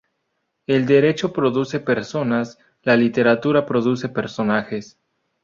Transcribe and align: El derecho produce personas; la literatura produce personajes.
El 0.65 0.87
derecho 0.87 1.31
produce 1.31 1.79
personas; 1.79 2.57
la 2.81 2.95
literatura 2.95 3.67
produce 3.67 4.09
personajes. 4.09 4.97